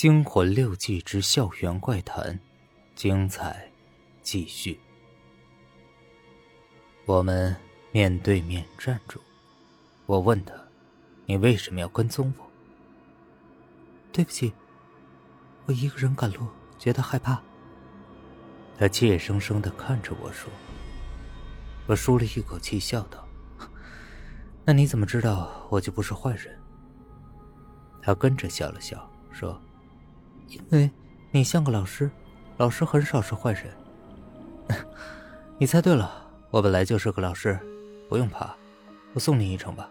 [0.00, 2.40] 惊魂六记之校园怪谈，
[2.94, 3.70] 精彩
[4.22, 4.80] 继续。
[7.04, 7.54] 我们
[7.92, 9.20] 面对面站住，
[10.06, 10.54] 我问他
[11.28, 12.50] ：“你为什么要跟踪我？”
[14.10, 14.54] 对不起，
[15.66, 16.46] 我一个人赶路，
[16.78, 17.38] 觉得害怕。
[18.78, 20.50] 他怯生生的看着我说
[21.86, 23.28] ：“我舒了一口气，笑道
[24.64, 26.58] ：‘那你怎么知道我就不是坏人？’
[28.00, 29.60] 他跟着笑了笑，说
[30.50, 30.90] ：‘因为
[31.30, 32.10] 你像个老师，
[32.58, 33.72] 老师很少是坏人。
[35.58, 37.58] ’你猜对了，我本来就是个老师，
[38.08, 38.54] 不用怕。
[39.14, 39.90] 我送你一程吧。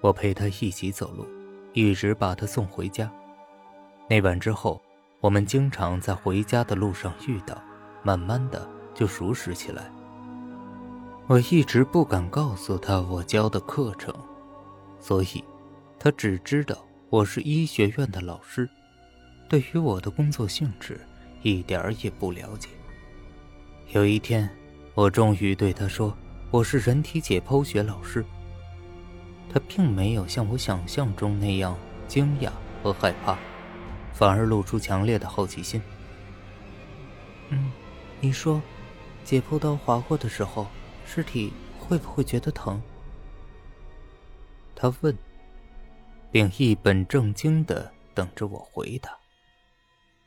[0.00, 1.26] 我陪他一起走路。”
[1.74, 3.10] 一直把他送回家。
[4.06, 4.78] 那晚之后，
[5.20, 7.58] 我们经常在回家的路上遇到，
[8.02, 9.90] 慢慢的就熟识起来。
[11.28, 14.14] 我一直不敢告诉他我教的课程，
[15.00, 15.42] 所以，
[15.98, 16.76] 他只知道
[17.08, 18.68] 我是医学院的老师，
[19.52, 20.98] 对于我的工作性质
[21.42, 22.70] 一点儿也不了解。
[23.90, 24.48] 有一天，
[24.94, 26.16] 我终于对他说
[26.50, 28.24] ：“我是人体解剖学老师。”
[29.52, 31.76] 他并没有像我想象中那样
[32.08, 32.50] 惊讶
[32.82, 33.36] 和害怕，
[34.14, 35.82] 反而露出强烈的好奇心。
[37.50, 37.70] 嗯，
[38.22, 38.58] 你说，
[39.22, 40.66] 解剖刀划过的时候，
[41.04, 42.80] 尸体会不会觉得疼？
[44.74, 45.14] 他问，
[46.30, 49.18] 并一本正经的等着我回答。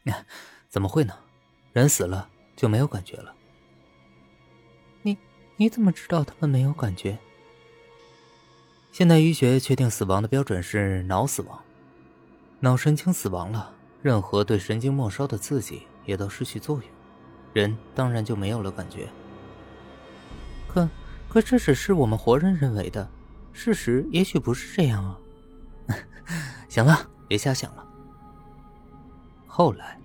[0.70, 1.14] 怎么会呢？
[1.74, 3.34] 人死了就没有感觉了。
[5.02, 5.18] 你
[5.58, 7.18] 你怎么知道他们没有感觉？
[8.92, 11.62] 现代医学确定死亡的标准是脑死亡，
[12.62, 16.86] 脑神经死亡了，任何对神经末梢的刺激也都失去作用，
[17.52, 19.10] 人当然就没有了感觉。
[20.68, 20.88] 可
[21.28, 23.10] 可这只是我们活人认为的，
[23.52, 25.20] 事实也许不是这样啊。
[26.70, 27.86] 行了，别瞎想了。
[29.58, 29.98] 后来，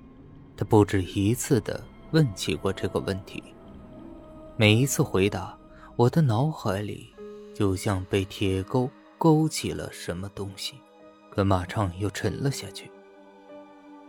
[0.57, 3.43] 他不止一次的问起过这个问题，
[4.57, 5.59] 每一次回答，
[5.97, 7.13] 我的脑海里。
[7.53, 10.77] 就像被铁钩勾起了什么东西，
[11.33, 12.89] 可马上又沉了下去。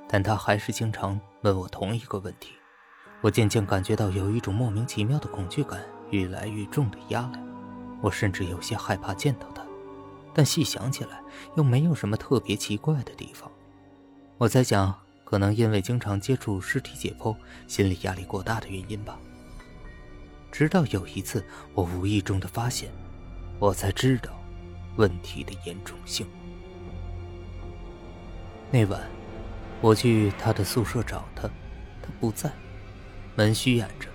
[0.08, 2.52] 但他还是经常问我同一个问题，
[3.22, 7.44] 我渐渐感觉到有一种莫名其妙的恐惧感越来越重的压来，
[8.00, 9.66] 我甚至有些害怕见到他。
[10.36, 11.20] 但细想起来，
[11.56, 13.52] 又没有什么特别奇怪的地方。
[14.38, 14.96] 我在想，
[15.32, 17.34] 可能因为经常接触尸体解剖，
[17.66, 19.18] 心理压力过大的原因吧。
[20.52, 21.42] 直到有一次，
[21.74, 22.92] 我无意中的发现。
[23.58, 24.38] 我才知道
[24.98, 26.28] 问题的严重性。
[28.72, 29.10] 那晚，
[29.80, 31.44] 我去他的宿舍找他，
[32.02, 32.52] 他不在，
[33.36, 34.10] 门虚掩着。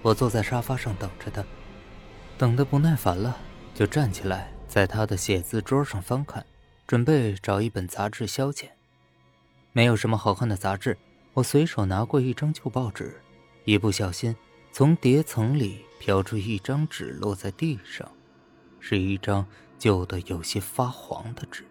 [0.00, 1.44] 我坐在沙发上等着他，
[2.38, 3.36] 等得不耐烦了，
[3.74, 6.46] 就站起来，在他的写字桌上翻看，
[6.86, 8.70] 准备找一本杂志消遣。
[9.76, 10.96] 没有什么好看的杂志，
[11.34, 13.20] 我随手拿过一张旧报纸，
[13.66, 14.34] 一不小心
[14.72, 18.10] 从叠层里飘出一张纸，落在地上。
[18.80, 19.46] 是一张
[19.78, 21.62] 旧的、有些发黄的纸，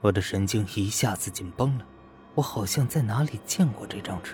[0.00, 1.86] 我的神经一下子紧绷了。
[2.34, 4.32] 我好像在哪里见过这张纸。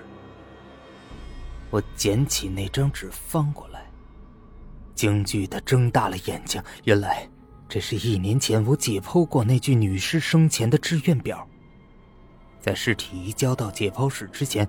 [1.68, 3.84] 我捡起那张纸，翻过来，
[4.94, 6.62] 惊惧的睁大了眼睛。
[6.84, 7.28] 原来，
[7.68, 11.46] 这是一年前我解剖过那具女尸生前的志愿表。
[12.64, 14.66] 在尸体移交到解剖室之前，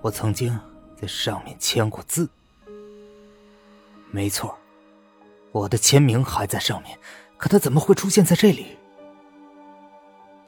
[0.00, 0.58] 我曾经
[0.98, 2.26] 在上面签过字。
[4.10, 4.58] 没错。
[5.52, 6.98] 我的签名还在上面，
[7.36, 8.78] 可他怎么会出现在这里？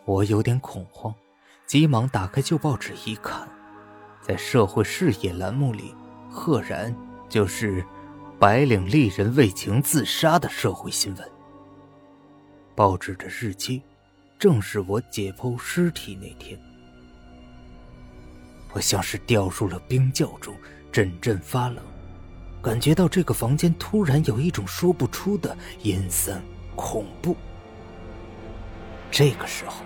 [0.06, 1.14] 我有点恐慌，
[1.66, 3.46] 急忙打开旧报纸一看，
[4.22, 5.94] 在社会视野栏目里，
[6.30, 6.96] 赫然
[7.28, 7.84] 就是
[8.40, 11.30] “白领丽人为情自杀”的社会新闻。
[12.74, 13.82] 报纸的日期
[14.38, 16.58] 正是我解剖尸体那天。
[18.72, 20.54] 我像是掉入了冰窖中，
[20.92, 21.84] 阵阵发冷。
[22.62, 26.42] 感觉到这个房间突然有一种说不出的阴森
[26.76, 27.36] 恐怖。
[29.10, 29.82] 这个时候，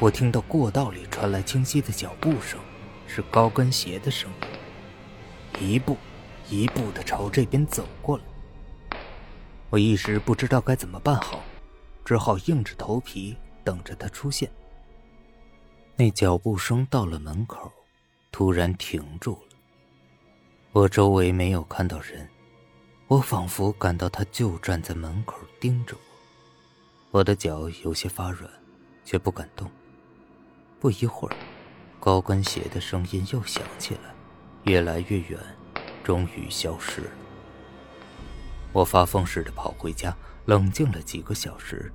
[0.00, 2.58] 我听到过道里传来清晰的脚步声，
[3.06, 4.30] 是高跟鞋的声
[5.60, 5.96] 音，一步
[6.48, 8.24] 一步的朝这边走过来。
[9.70, 11.40] 我一时不知道该怎么办好，
[12.04, 14.50] 只好硬着头皮等着他出现。
[15.96, 17.70] 那脚步声到了门口，
[18.34, 19.56] 突然停住了。
[20.72, 22.28] 我周围没有看到人，
[23.06, 27.18] 我仿佛感到他就站在门口盯着我。
[27.20, 28.50] 我的脚有些发软，
[29.04, 29.70] 却不敢动。
[30.80, 31.36] 不一会儿，
[32.00, 34.12] 高跟鞋的声音又响起来，
[34.64, 35.38] 越来越远，
[36.02, 37.10] 终于消失了。
[38.72, 40.12] 我发疯似的跑回家，
[40.46, 41.92] 冷静了几个小时。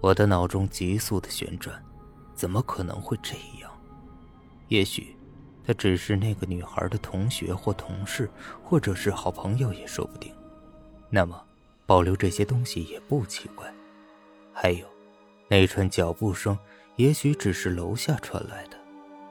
[0.00, 1.84] 我的脑中急速的旋转，
[2.34, 3.70] 怎么可能会这样？
[4.68, 5.14] 也许，
[5.66, 8.28] 他只是那个女孩的同学或同事，
[8.62, 10.32] 或者是好朋友也说不定。
[11.10, 11.42] 那么，
[11.86, 13.72] 保留这些东西也不奇怪。
[14.52, 14.86] 还有，
[15.48, 16.58] 那串脚步声，
[16.96, 18.76] 也许只是楼下传来的。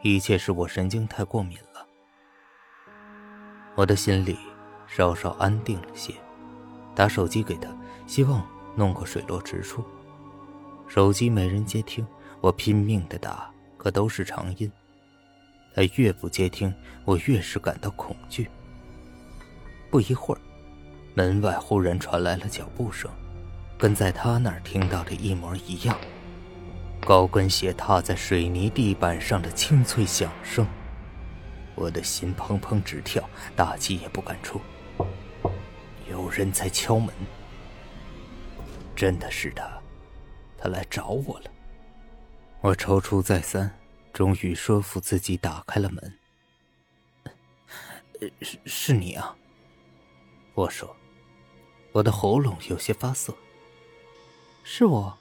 [0.01, 1.85] 一切是我神经太过敏了。
[3.75, 4.37] 我的心里
[4.87, 6.13] 稍稍安定了些，
[6.93, 7.69] 打手机给他，
[8.05, 8.45] 希望
[8.75, 9.83] 弄个水落石出。
[10.87, 12.05] 手机没人接听，
[12.41, 14.71] 我拼命的打，可都是长音。
[15.73, 16.73] 他越不接听，
[17.03, 18.49] 我越是感到恐惧。
[19.89, 20.41] 不一会儿，
[21.13, 23.09] 门外忽然传来了脚步声，
[23.77, 25.97] 跟在他那儿听到的一模一样，
[27.01, 30.65] 高跟鞋踏在水泥地板上的清脆响声。
[31.75, 34.61] 我的心砰砰直跳，大气也不敢出。
[36.09, 37.11] 有人在敲门，
[38.95, 39.67] 真的是他，
[40.55, 41.45] 他来找我了。
[42.61, 43.69] 我踌躇再三，
[44.13, 46.13] 终于说服自己打开了门。
[48.41, 49.35] 是是你啊，
[50.53, 50.95] 我说，
[51.91, 53.35] 我的喉咙有些发涩。
[54.63, 55.17] 是我。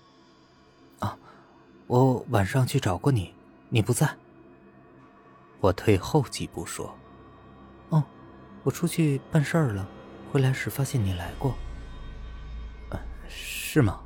[1.01, 1.19] 啊，
[1.87, 3.35] 我晚上去找过你，
[3.71, 4.15] 你不在。
[5.61, 6.95] 我退后几步说
[7.89, 8.05] ：“哦，
[8.63, 9.89] 我出去办事儿了，
[10.31, 11.57] 回来时发现你来过。
[13.27, 14.03] 是吗？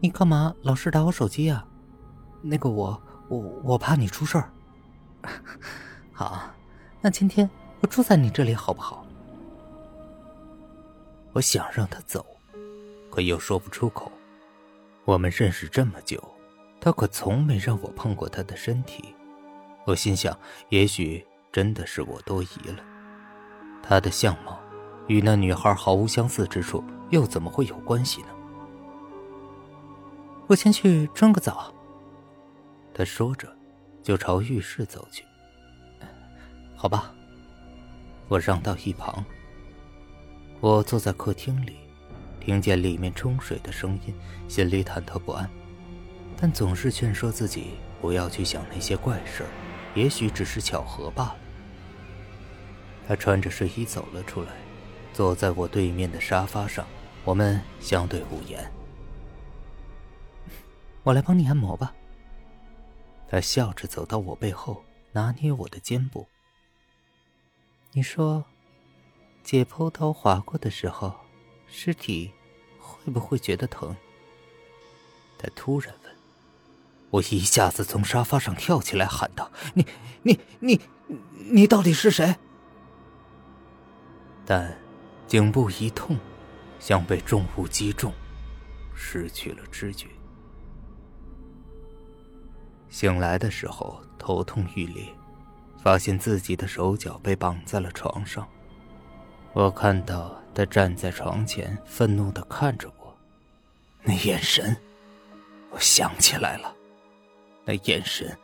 [0.00, 1.66] 你干嘛老是打我手机呀？
[2.40, 4.50] 那个我我我怕你出事儿。
[6.12, 6.50] 好，
[7.00, 7.48] 那今天
[7.80, 9.06] 我住在你这里好不好？
[11.32, 12.24] 我想让他走，
[13.10, 14.10] 可又说不出口。
[15.04, 16.22] 我们认识这么久，
[16.80, 19.14] 他可从没让我碰过他的身体。”
[19.86, 20.36] 我心想，
[20.70, 22.82] 也许真的是我多疑了。
[23.82, 24.58] 他的相貌
[25.06, 28.28] 与那女孩毫无相似之处，又怎么会有关系呢？
[30.46, 31.72] 我先去蒸个澡。
[32.98, 33.48] 他说着，
[34.02, 35.22] 就朝浴室走去。
[36.74, 37.14] 好吧，
[38.26, 39.24] 我让到一旁。
[40.58, 41.76] 我坐在客厅里，
[42.40, 44.12] 听见里面冲水的声音，
[44.48, 45.48] 心里忐忑不安，
[46.36, 49.48] 但总是劝说自己不要去想那些怪事儿。
[49.94, 51.36] 也许只是巧合罢了。
[53.06, 54.50] 他穿着睡衣走了出来，
[55.12, 56.84] 坐在我对面的沙发上，
[57.24, 58.68] 我们相对无言。
[61.04, 61.94] 我来帮你按摩吧。
[63.30, 64.82] 他笑着走到我背后，
[65.12, 66.26] 拿捏我的肩部。
[67.92, 68.44] 你说，
[69.42, 71.14] 解剖刀划过的时候，
[71.66, 72.32] 尸体
[72.78, 73.94] 会不会觉得疼？
[75.38, 76.16] 他突然问。
[77.10, 79.86] 我一下子从沙发上跳起来，喊道：“你、
[80.22, 80.80] 你、你、
[81.50, 82.36] 你到底是谁？”
[84.44, 84.78] 但
[85.26, 86.18] 颈部一痛，
[86.78, 88.12] 像被重物击中，
[88.94, 90.06] 失去了知觉。
[92.90, 95.04] 醒来的时候，头痛欲裂，
[95.82, 98.46] 发现自己的手脚被绑在了床上。
[99.52, 103.16] 我看到他站在床前，愤怒的看着我，
[104.02, 104.76] 那眼神，
[105.70, 106.74] 我想起来了。
[107.64, 108.36] 那眼神，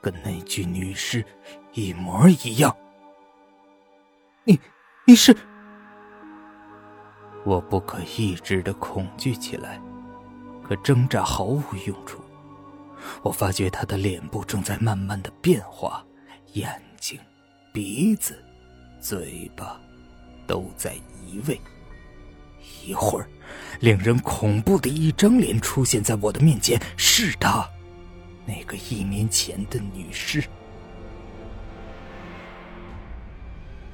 [0.00, 1.24] 跟那具女尸
[1.72, 2.76] 一模一样。
[4.44, 4.58] 你，
[5.06, 5.36] 你是？
[7.44, 9.80] 我不可抑制的恐惧起来，
[10.62, 12.20] 可挣扎毫无用处。
[13.22, 16.04] 我发觉他的脸部正在慢慢的变化，
[16.54, 17.18] 眼睛、
[17.72, 18.42] 鼻子、
[19.00, 19.80] 嘴巴，
[20.46, 21.60] 都在移位。
[22.84, 23.28] 一会儿，
[23.80, 27.68] 令人恐怖的一张脸出现在我的面前，是他。
[28.46, 30.42] 那个一年前的女尸，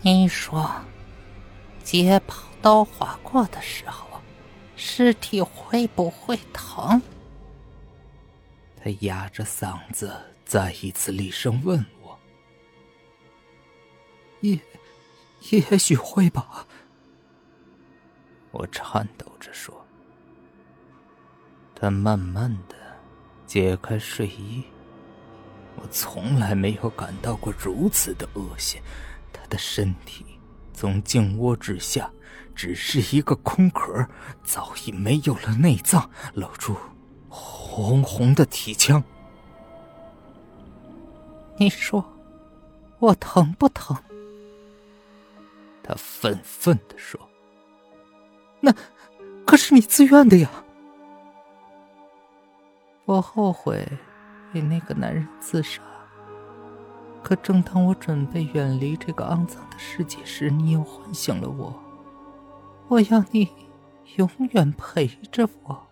[0.01, 0.71] 你说，
[1.83, 4.21] 解剖刀划过的时候，
[4.77, 7.03] 尸体会不会疼？
[8.85, 10.15] 他哑着嗓子
[10.45, 12.21] 再一次厉声问我
[14.43, 14.61] ：“也，
[15.49, 16.67] 也许会吧。”
[18.53, 19.87] 我颤抖着说。
[21.75, 22.77] 他慢慢的。
[23.47, 24.65] 解开睡衣，
[25.77, 28.81] 我从来没有感到过如此的恶心。
[29.33, 30.27] 他的身体
[30.73, 32.11] 从颈窝之下，
[32.55, 34.09] 只是一个空壳，
[34.43, 36.77] 早已没有了内脏，露出
[37.77, 39.03] 红红的体腔。
[41.57, 42.05] 你说，
[43.01, 43.97] 我疼不疼？
[45.83, 47.21] 他愤愤的说
[48.63, 48.73] ：“那
[49.45, 50.49] 可是你自愿的呀。”
[53.07, 53.85] 我后悔
[54.53, 55.83] 为那个男人自杀，
[57.25, 61.75] 可正当我准备远离这个肮脏的世界时，你又唤醒了我。
[62.87, 63.51] 我要你
[64.15, 65.85] 永远陪着我。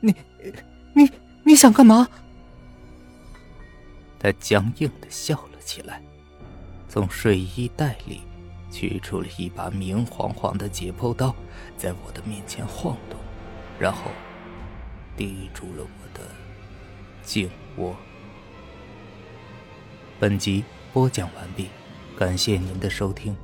[0.00, 0.14] 你，
[0.94, 1.10] 你，
[1.44, 2.08] 你想干嘛？
[4.18, 6.02] 他僵硬的笑了起来，
[6.88, 8.22] 从睡衣袋里
[8.70, 11.34] 取出了一把明晃晃的解剖刀，
[11.76, 13.18] 在我的面前晃动，
[13.78, 14.10] 然后
[15.16, 16.24] 抵住了我的
[17.22, 17.94] 颈窝。
[20.18, 21.68] 本集播讲完毕，
[22.18, 23.36] 感谢您的收听。